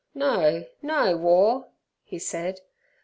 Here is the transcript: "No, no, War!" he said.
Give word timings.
"No, 0.15 0.65
no, 0.81 1.15
War!" 1.15 1.67
he 2.03 2.17
said. 2.17 2.61